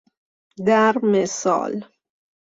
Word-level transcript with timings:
در 0.65 0.97
مثال 1.03 1.83